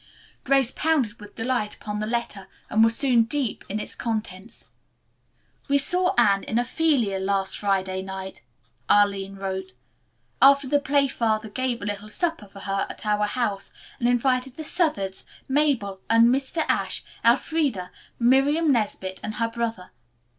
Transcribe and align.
Grace 0.43 0.71
pounced 0.71 1.19
with 1.19 1.35
delight 1.35 1.75
upon 1.75 1.99
the 1.99 2.07
letter 2.07 2.47
and 2.71 2.83
was 2.83 2.95
soon 2.95 3.21
deep 3.21 3.63
in 3.69 3.79
its 3.79 3.93
contents. 3.93 4.67
"We 5.67 5.77
saw 5.77 6.15
Anne 6.17 6.43
as 6.45 6.57
'Ophelia' 6.57 7.19
last 7.19 7.59
Friday 7.59 8.01
night," 8.01 8.41
Arline 8.89 9.35
wrote. 9.35 9.73
"After 10.41 10.67
the 10.67 10.79
play 10.79 11.07
father 11.07 11.49
gave 11.49 11.83
a 11.83 11.85
little 11.85 12.09
supper 12.09 12.47
for 12.47 12.61
her 12.61 12.87
at 12.89 13.05
our 13.05 13.27
house 13.27 13.69
and 13.99 14.09
invited 14.09 14.55
the 14.55 14.63
Southards, 14.63 15.23
Mabel 15.47 16.01
and 16.09 16.29
Mr. 16.33 16.65
Ashe, 16.67 17.03
Elfreda, 17.23 17.91
Miriam 18.17 18.71
Nesbit 18.71 19.19
and 19.21 19.35
her 19.35 19.49
brother. 19.51 19.91